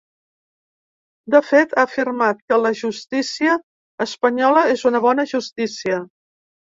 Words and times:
De 1.33 1.41
fet, 1.49 1.75
ha 1.77 1.83
afirmat 1.89 2.41
que 2.53 2.59
la 2.63 2.73
justícia 2.79 3.53
espanyola 4.09 4.65
és 4.77 4.87
una 4.93 5.03
‘bona 5.09 5.27
justícia’. 5.35 6.01